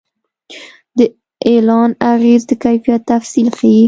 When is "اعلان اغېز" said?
1.47-2.41